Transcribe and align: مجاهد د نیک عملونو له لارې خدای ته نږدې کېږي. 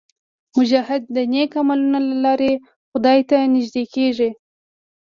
مجاهد 0.57 1.01
د 1.15 1.17
نیک 1.31 1.51
عملونو 1.61 1.99
له 2.09 2.15
لارې 2.25 2.51
خدای 2.91 3.19
ته 3.29 3.37
نږدې 3.53 3.83
کېږي. 3.95 4.29